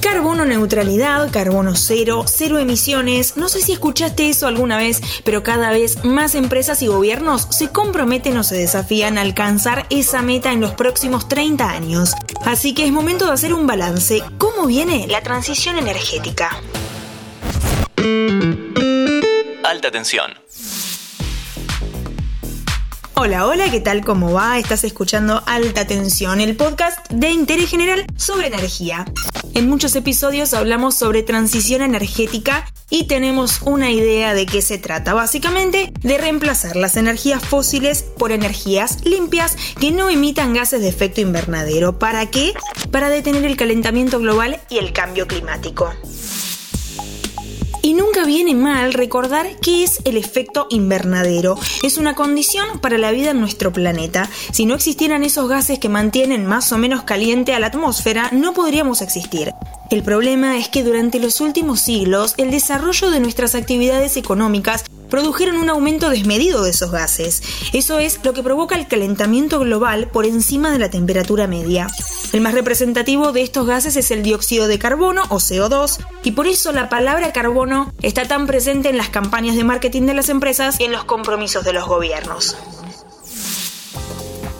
Carbono 0.00 0.44
neutralidad, 0.44 1.30
carbono 1.30 1.74
cero, 1.74 2.24
cero 2.26 2.58
emisiones. 2.58 3.36
No 3.36 3.48
sé 3.48 3.60
si 3.60 3.72
escuchaste 3.72 4.28
eso 4.28 4.46
alguna 4.46 4.76
vez, 4.76 5.00
pero 5.24 5.42
cada 5.42 5.70
vez 5.70 6.04
más 6.04 6.34
empresas 6.34 6.82
y 6.82 6.86
gobiernos 6.86 7.48
se 7.50 7.68
comprometen 7.68 8.36
o 8.36 8.42
se 8.42 8.56
desafían 8.56 9.18
a 9.18 9.22
alcanzar 9.22 9.86
esa 9.90 10.22
meta 10.22 10.52
en 10.52 10.60
los 10.60 10.72
próximos 10.72 11.28
30 11.28 11.70
años. 11.70 12.14
Así 12.44 12.74
que 12.74 12.86
es 12.86 12.92
momento 12.92 13.26
de 13.26 13.32
hacer 13.32 13.54
un 13.54 13.66
balance. 13.66 14.22
¿Cómo 14.38 14.66
viene 14.66 15.06
la 15.08 15.22
transición 15.22 15.78
energética? 15.78 16.50
Alta 19.64 19.90
tensión. 19.90 20.32
Hola, 23.20 23.48
hola, 23.48 23.68
¿qué 23.68 23.80
tal? 23.80 24.04
¿Cómo 24.04 24.32
va? 24.32 24.60
Estás 24.60 24.84
escuchando 24.84 25.42
Alta 25.44 25.88
Tensión, 25.88 26.40
el 26.40 26.54
podcast 26.54 27.00
de 27.10 27.30
interés 27.32 27.68
general 27.68 28.06
sobre 28.16 28.46
energía. 28.46 29.06
En 29.54 29.68
muchos 29.68 29.96
episodios 29.96 30.54
hablamos 30.54 30.94
sobre 30.94 31.24
transición 31.24 31.82
energética 31.82 32.64
y 32.90 33.08
tenemos 33.08 33.62
una 33.62 33.90
idea 33.90 34.34
de 34.34 34.46
qué 34.46 34.62
se 34.62 34.78
trata. 34.78 35.14
Básicamente 35.14 35.92
de 36.00 36.16
reemplazar 36.16 36.76
las 36.76 36.96
energías 36.96 37.44
fósiles 37.44 38.04
por 38.04 38.30
energías 38.30 39.04
limpias 39.04 39.56
que 39.80 39.90
no 39.90 40.08
emitan 40.10 40.54
gases 40.54 40.80
de 40.80 40.88
efecto 40.88 41.20
invernadero. 41.20 41.98
¿Para 41.98 42.26
qué? 42.26 42.52
Para 42.92 43.10
detener 43.10 43.44
el 43.44 43.56
calentamiento 43.56 44.20
global 44.20 44.60
y 44.70 44.78
el 44.78 44.92
cambio 44.92 45.26
climático. 45.26 45.92
Nunca 47.98 48.24
viene 48.24 48.54
mal 48.54 48.92
recordar 48.92 49.56
qué 49.60 49.82
es 49.82 49.98
el 50.04 50.16
efecto 50.16 50.68
invernadero. 50.70 51.58
Es 51.82 51.98
una 51.98 52.14
condición 52.14 52.78
para 52.78 52.96
la 52.96 53.10
vida 53.10 53.32
en 53.32 53.40
nuestro 53.40 53.72
planeta. 53.72 54.30
Si 54.52 54.66
no 54.66 54.76
existieran 54.76 55.24
esos 55.24 55.48
gases 55.48 55.80
que 55.80 55.88
mantienen 55.88 56.46
más 56.46 56.70
o 56.70 56.78
menos 56.78 57.02
caliente 57.02 57.54
a 57.54 57.58
la 57.58 57.66
atmósfera, 57.66 58.28
no 58.30 58.54
podríamos 58.54 59.02
existir. 59.02 59.52
El 59.90 60.04
problema 60.04 60.58
es 60.58 60.68
que 60.68 60.84
durante 60.84 61.18
los 61.18 61.40
últimos 61.40 61.80
siglos 61.80 62.34
el 62.36 62.52
desarrollo 62.52 63.10
de 63.10 63.18
nuestras 63.18 63.56
actividades 63.56 64.16
económicas 64.16 64.84
produjeron 65.10 65.56
un 65.56 65.68
aumento 65.68 66.08
desmedido 66.08 66.62
de 66.62 66.70
esos 66.70 66.92
gases. 66.92 67.42
Eso 67.72 67.98
es 67.98 68.20
lo 68.22 68.32
que 68.32 68.44
provoca 68.44 68.76
el 68.76 68.86
calentamiento 68.86 69.58
global 69.58 70.06
por 70.06 70.24
encima 70.24 70.70
de 70.70 70.78
la 70.78 70.88
temperatura 70.88 71.48
media. 71.48 71.88
El 72.32 72.42
más 72.42 72.52
representativo 72.52 73.32
de 73.32 73.42
estos 73.42 73.66
gases 73.66 73.96
es 73.96 74.10
el 74.10 74.22
dióxido 74.22 74.68
de 74.68 74.78
carbono 74.78 75.22
o 75.30 75.36
CO2 75.36 75.98
y 76.24 76.32
por 76.32 76.46
eso 76.46 76.72
la 76.72 76.90
palabra 76.90 77.32
carbono 77.32 77.92
está 78.02 78.28
tan 78.28 78.46
presente 78.46 78.90
en 78.90 78.98
las 78.98 79.08
campañas 79.08 79.56
de 79.56 79.64
marketing 79.64 80.02
de 80.02 80.14
las 80.14 80.28
empresas 80.28 80.78
y 80.78 80.84
en 80.84 80.92
los 80.92 81.04
compromisos 81.04 81.64
de 81.64 81.72
los 81.72 81.86
gobiernos. 81.86 82.56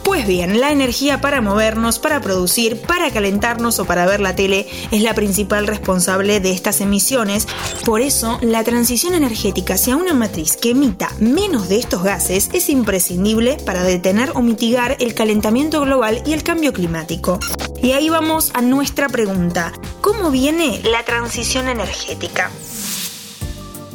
Pues 0.09 0.27
bien, 0.27 0.59
la 0.59 0.73
energía 0.73 1.21
para 1.21 1.43
movernos, 1.43 1.99
para 1.99 2.23
producir, 2.23 2.81
para 2.81 3.11
calentarnos 3.11 3.79
o 3.79 3.85
para 3.85 4.07
ver 4.07 4.21
la 4.21 4.35
tele 4.35 4.67
es 4.91 5.03
la 5.03 5.13
principal 5.13 5.67
responsable 5.67 6.41
de 6.41 6.51
estas 6.51 6.81
emisiones. 6.81 7.47
Por 7.85 8.01
eso, 8.01 8.39
la 8.41 8.65
transición 8.65 9.15
energética 9.15 9.75
hacia 9.75 9.97
una 9.97 10.15
matriz 10.15 10.57
que 10.57 10.71
emita 10.71 11.11
menos 11.21 11.69
de 11.69 11.77
estos 11.77 12.03
gases 12.03 12.49
es 12.55 12.71
imprescindible 12.71 13.59
para 13.67 13.83
detener 13.83 14.33
o 14.35 14.41
mitigar 14.41 14.97
el 14.99 15.13
calentamiento 15.13 15.83
global 15.83 16.23
y 16.25 16.33
el 16.33 16.43
cambio 16.43 16.73
climático. 16.73 17.39
Y 17.83 17.93
ahí 17.93 18.09
vamos 18.09 18.51
a 18.55 18.63
nuestra 18.63 19.11
pregunta. 19.11 19.75
¿Cómo 20.01 20.31
viene 20.31 20.81
la 20.85 21.05
transición 21.05 21.69
energética? 21.69 22.51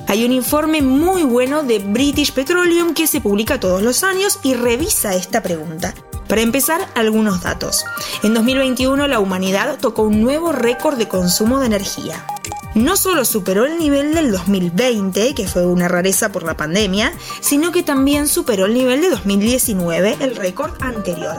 Hay 0.07 0.25
un 0.25 0.31
informe 0.31 0.81
muy 0.81 1.23
bueno 1.23 1.63
de 1.63 1.79
British 1.79 2.33
Petroleum 2.33 2.93
que 2.93 3.07
se 3.07 3.21
publica 3.21 3.59
todos 3.59 3.81
los 3.81 4.03
años 4.03 4.39
y 4.43 4.53
revisa 4.53 5.15
esta 5.15 5.41
pregunta. 5.41 5.93
Para 6.27 6.41
empezar, 6.41 6.87
algunos 6.95 7.41
datos. 7.41 7.85
En 8.21 8.33
2021 8.33 9.07
la 9.07 9.19
humanidad 9.19 9.77
tocó 9.79 10.03
un 10.03 10.21
nuevo 10.21 10.51
récord 10.51 10.97
de 10.97 11.07
consumo 11.07 11.59
de 11.59 11.67
energía. 11.67 12.25
No 12.75 12.97
solo 12.97 13.23
superó 13.23 13.65
el 13.65 13.77
nivel 13.77 14.15
del 14.15 14.31
2020, 14.31 15.35
que 15.35 15.47
fue 15.47 15.65
una 15.65 15.87
rareza 15.87 16.31
por 16.31 16.43
la 16.43 16.57
pandemia, 16.57 17.13
sino 17.39 17.71
que 17.71 17.83
también 17.83 18.27
superó 18.27 18.65
el 18.65 18.73
nivel 18.73 19.01
de 19.01 19.09
2019, 19.09 20.17
el 20.21 20.35
récord 20.35 20.71
anterior. 20.81 21.37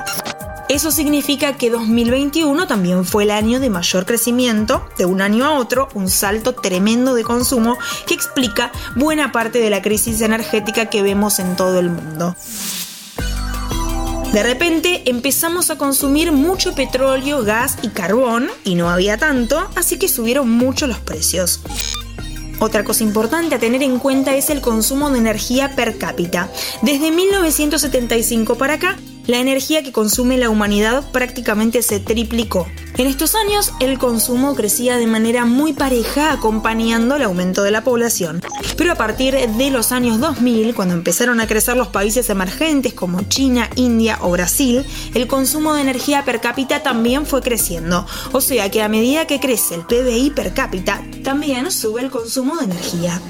Eso 0.69 0.91
significa 0.91 1.59
que 1.59 1.69
2021 1.69 2.67
también 2.67 3.05
fue 3.05 3.25
el 3.25 3.31
año 3.31 3.61
de 3.61 3.69
mayor 3.69 4.07
crecimiento, 4.07 4.89
de 4.97 5.05
un 5.05 5.21
año 5.21 5.45
a 5.45 5.59
otro, 5.59 5.89
un 5.93 6.09
salto 6.09 6.55
tremendo 6.55 7.15
de 7.15 7.23
consumo 7.23 7.77
que 8.07 8.15
explica 8.15 8.73
buena 8.97 9.31
parte 9.31 9.59
de 9.59 9.69
la 9.69 9.83
crisis 9.83 10.23
energética 10.23 10.87
que 10.87 11.03
vemos 11.03 11.39
en 11.39 11.55
todo 11.57 11.79
el 11.81 11.91
mundo. 11.91 12.35
De 14.33 14.43
repente 14.43 15.03
empezamos 15.05 15.71
a 15.71 15.77
consumir 15.77 16.33
mucho 16.33 16.75
petróleo, 16.75 17.45
gas 17.45 17.77
y 17.83 17.89
carbón, 17.89 18.51
y 18.65 18.75
no 18.75 18.89
había 18.89 19.19
tanto, 19.19 19.69
así 19.77 19.99
que 19.99 20.09
subieron 20.09 20.51
mucho 20.51 20.87
los 20.87 20.99
precios. 20.99 21.61
Otra 22.59 22.85
cosa 22.85 23.05
importante 23.05 23.55
a 23.55 23.59
tener 23.59 23.83
en 23.83 23.99
cuenta 23.99 24.35
es 24.35 24.49
el 24.49 24.63
consumo 24.63 25.11
de 25.11 25.19
energía 25.19 25.77
per 25.77 25.99
cápita. 25.99 26.49
Desde 26.83 27.11
1975 27.11 28.57
para 28.57 28.75
acá, 28.75 28.97
la 29.27 29.39
energía 29.39 29.83
que 29.83 29.93
consume 29.93 30.39
la 30.39 30.51
humanidad 30.51 31.11
prácticamente 31.11 31.83
se 31.83 32.01
triplicó. 32.01 32.67
En 32.97 33.09
estos 33.09 33.35
años, 33.35 33.73
el 33.81 33.99
consumo 33.99 34.55
crecía 34.55 34.99
de 34.99 35.07
manera 35.07 35.45
muy 35.45 35.73
pareja 35.73 36.31
acompañando 36.31 37.17
el 37.17 37.23
aumento 37.23 37.65
de 37.65 37.73
la 37.73 37.83
población. 37.83 38.41
Pero 38.77 38.93
a 38.93 38.95
partir 38.95 39.35
de 39.35 39.71
los 39.71 39.91
años 39.91 40.21
2000, 40.21 40.75
cuando 40.75 40.95
empezaron 40.95 41.41
a 41.41 41.49
crecer 41.49 41.77
los 41.77 41.89
países 41.89 42.31
emergentes 42.31 42.95
como 42.95 43.23
China, 43.23 43.69
India 43.75 44.19
o 44.21 44.31
Brasil, 44.31 44.85
el 45.15 45.27
consumo 45.27 45.75
de 45.75 45.83
energía 45.83 46.25
per 46.25 46.41
cápita 46.41 46.83
también 46.83 47.27
fue 47.27 47.43
creciendo. 47.43 48.07
O 48.33 48.41
sea 48.41 48.71
que 48.71 48.83
a 48.83 48.89
medida 48.89 49.27
que 49.27 49.41
crece 49.41 49.75
el 49.75 49.87
PBI 49.87 50.31
per 50.31 50.55
cápita, 50.55 51.03
también 51.25 51.73
sube 51.73 52.01
el 52.01 52.11
consumo 52.11 52.57
de 52.57 52.65
energía. 52.67 53.21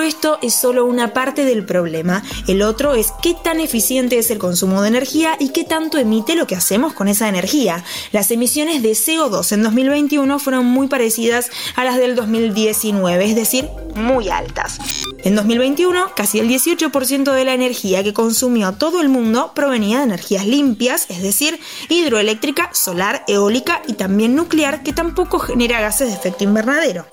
Pero 0.00 0.08
esto 0.08 0.38
es 0.40 0.54
solo 0.54 0.86
una 0.86 1.12
parte 1.12 1.44
del 1.44 1.66
problema. 1.66 2.22
El 2.48 2.62
otro 2.62 2.94
es 2.94 3.12
qué 3.22 3.34
tan 3.34 3.60
eficiente 3.60 4.16
es 4.16 4.30
el 4.30 4.38
consumo 4.38 4.80
de 4.80 4.88
energía 4.88 5.36
y 5.38 5.50
qué 5.50 5.64
tanto 5.64 5.98
emite 5.98 6.36
lo 6.36 6.46
que 6.46 6.56
hacemos 6.56 6.94
con 6.94 7.06
esa 7.06 7.28
energía. 7.28 7.84
Las 8.10 8.30
emisiones 8.30 8.82
de 8.82 8.92
CO2 8.92 9.52
en 9.52 9.62
2021 9.62 10.38
fueron 10.38 10.64
muy 10.64 10.88
parecidas 10.88 11.50
a 11.76 11.84
las 11.84 11.98
del 11.98 12.16
2019, 12.16 13.26
es 13.26 13.34
decir, 13.34 13.68
muy 13.94 14.30
altas. 14.30 14.78
En 15.22 15.34
2021, 15.34 16.12
casi 16.16 16.38
el 16.38 16.48
18% 16.48 17.32
de 17.34 17.44
la 17.44 17.52
energía 17.52 18.02
que 18.02 18.14
consumió 18.14 18.72
todo 18.72 19.02
el 19.02 19.10
mundo 19.10 19.52
provenía 19.54 19.98
de 19.98 20.04
energías 20.04 20.46
limpias, 20.46 21.04
es 21.10 21.20
decir, 21.20 21.60
hidroeléctrica, 21.90 22.70
solar, 22.72 23.22
eólica 23.28 23.82
y 23.86 23.92
también 23.92 24.34
nuclear, 24.34 24.82
que 24.82 24.94
tampoco 24.94 25.40
genera 25.40 25.82
gases 25.82 26.08
de 26.08 26.14
efecto 26.14 26.44
invernadero. 26.44 27.04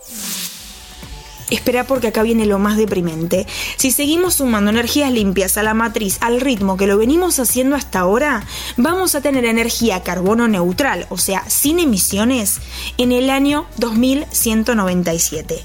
Espera 1.50 1.86
porque 1.86 2.08
acá 2.08 2.24
viene 2.24 2.46
lo 2.46 2.60
más 2.60 2.78
deprimente. 2.78 3.48
Si 3.78 3.92
seguimos 3.92 4.36
sumando 4.36 4.70
energías 4.70 5.12
limpias 5.12 5.58
a 5.58 5.64
la 5.64 5.74
matriz 5.74 6.18
al 6.20 6.42
ritmo 6.42 6.76
que 6.76 6.88
lo 6.88 6.98
venimos 6.98 7.40
haciendo 7.40 7.76
hasta 7.76 8.00
ahora, 8.00 8.46
vamos 8.76 9.16
a 9.16 9.22
tener 9.22 9.46
energía 9.46 10.04
carbono 10.04 10.48
neutral, 10.48 11.08
o 11.10 11.18
sea, 11.18 11.50
sin 11.50 11.80
emisiones, 11.80 12.60
en 12.98 13.12
el 13.12 13.30
año 13.30 13.66
2197. 13.78 15.64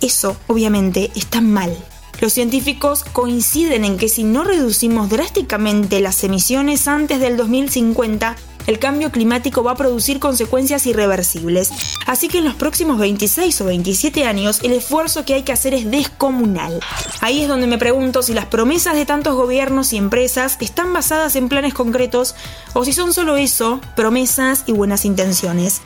Eso, 0.00 0.36
obviamente, 0.46 1.10
está 1.14 1.40
mal. 1.40 1.76
Los 2.20 2.32
científicos 2.32 3.04
coinciden 3.04 3.84
en 3.84 3.98
que 3.98 4.08
si 4.08 4.24
no 4.24 4.44
reducimos 4.44 5.10
drásticamente 5.10 6.00
las 6.00 6.22
emisiones 6.24 6.88
antes 6.88 7.20
del 7.20 7.36
2050, 7.36 8.36
el 8.66 8.78
cambio 8.78 9.10
climático 9.10 9.62
va 9.62 9.72
a 9.72 9.76
producir 9.76 10.20
consecuencias 10.20 10.86
irreversibles. 10.86 11.70
Así 12.06 12.28
que 12.28 12.38
en 12.38 12.44
los 12.44 12.54
próximos 12.54 12.98
26 12.98 13.60
o 13.60 13.64
27 13.66 14.24
años 14.24 14.60
el 14.62 14.72
esfuerzo 14.72 15.24
que 15.24 15.34
hay 15.34 15.42
que 15.42 15.52
hacer 15.52 15.74
es 15.74 15.90
descomunal. 15.90 16.80
Ahí 17.20 17.42
es 17.42 17.48
donde 17.48 17.66
me 17.66 17.78
pregunto 17.78 18.22
si 18.22 18.34
las 18.34 18.46
promesas 18.46 18.94
de 18.94 19.06
tantos 19.06 19.34
gobiernos 19.34 19.92
y 19.92 19.96
empresas 19.96 20.56
están 20.60 20.92
basadas 20.92 21.36
en 21.36 21.48
planes 21.48 21.74
concretos 21.74 22.34
o 22.72 22.84
si 22.84 22.92
son 22.92 23.12
solo 23.12 23.36
eso, 23.36 23.80
promesas 23.96 24.64
y 24.66 24.72
buenas 24.72 25.04
intenciones. 25.04 25.82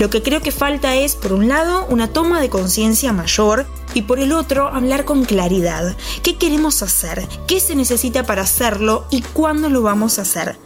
Lo 0.00 0.08
que 0.08 0.22
creo 0.22 0.40
que 0.40 0.50
falta 0.50 0.96
es, 0.96 1.14
por 1.14 1.34
un 1.34 1.48
lado, 1.48 1.86
una 1.90 2.08
toma 2.08 2.40
de 2.40 2.48
conciencia 2.48 3.12
mayor 3.12 3.66
y 3.92 4.02
por 4.02 4.18
el 4.18 4.32
otro, 4.32 4.68
hablar 4.68 5.04
con 5.04 5.26
claridad. 5.26 5.94
¿Qué 6.22 6.38
queremos 6.38 6.82
hacer? 6.82 7.28
¿Qué 7.46 7.60
se 7.60 7.76
necesita 7.76 8.24
para 8.24 8.40
hacerlo? 8.40 9.06
¿Y 9.10 9.20
cuándo 9.20 9.68
lo 9.68 9.82
vamos 9.82 10.18
a 10.18 10.22
hacer? 10.22 10.56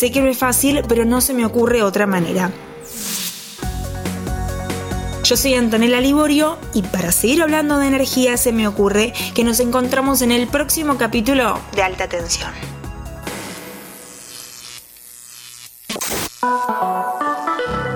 Sé 0.00 0.10
que 0.10 0.22
no 0.22 0.30
es 0.30 0.38
fácil, 0.38 0.80
pero 0.88 1.04
no 1.04 1.20
se 1.20 1.34
me 1.34 1.44
ocurre 1.44 1.82
otra 1.82 2.06
manera. 2.06 2.50
Yo 5.24 5.36
soy 5.36 5.52
Antonella 5.52 6.00
Liborio 6.00 6.56
y 6.72 6.80
para 6.80 7.12
seguir 7.12 7.42
hablando 7.42 7.76
de 7.76 7.88
energía 7.88 8.38
se 8.38 8.50
me 8.50 8.66
ocurre 8.66 9.12
que 9.34 9.44
nos 9.44 9.60
encontramos 9.60 10.22
en 10.22 10.32
el 10.32 10.48
próximo 10.48 10.96
capítulo 10.96 11.60
de 11.74 11.82
Alta 11.82 12.08
Tensión. 12.08 12.50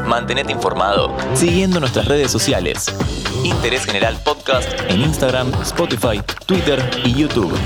Mantenete 0.07 0.53
informado 0.53 1.17
siguiendo 1.33 1.81
nuestras 1.81 2.07
redes 2.07 2.31
sociales. 2.31 2.95
Interés 3.45 3.87
General 3.87 4.21
Podcast 4.23 4.69
en 4.91 5.01
Instagram, 5.01 5.51
Spotify, 5.63 6.21
Twitter 6.45 6.83
y 7.03 7.15
YouTube. 7.15 7.57